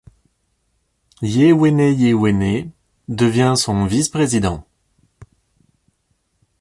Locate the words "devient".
3.07-3.53